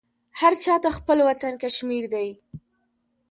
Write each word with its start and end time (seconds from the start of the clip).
هرچاته 0.39 0.89
خپل 0.97 1.17
وطن 1.29 1.53
کشمیردی 1.63 2.29